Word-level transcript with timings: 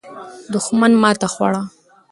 دښمن 0.53 0.91
ماته 1.01 1.27
خوړله. 1.33 1.63